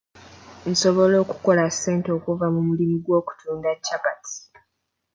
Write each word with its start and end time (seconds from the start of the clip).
Nsobola 0.71 1.15
okukola 1.23 1.63
ssente 1.73 2.09
okuva 2.17 2.45
mu 2.53 2.61
mulimu 2.67 2.95
gw'okutunda 3.03 3.69
capati. 3.85 4.35